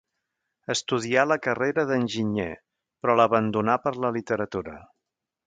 [0.73, 2.49] Estudià la carrera d'enginyer,
[3.05, 4.77] però l'abandonà per la literatura.